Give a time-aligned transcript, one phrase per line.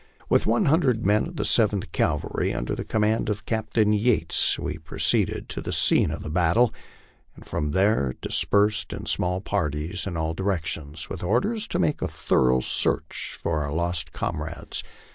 [0.29, 5.47] With one hundred men of the Seventh Cavalry, under command of Captain Yates, we proceeded
[5.49, 6.73] to the scene of the battle,
[7.35, 12.01] and from there dis persed in small parties in all directions, with orders to make
[12.01, 14.83] a thorough search for our lost comrades.